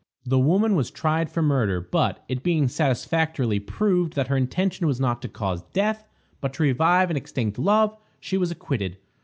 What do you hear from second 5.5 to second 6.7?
death, but to